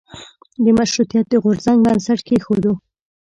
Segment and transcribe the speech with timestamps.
[0.63, 2.73] د مشروطیت د غورځنګ بنسټ کېښودیو.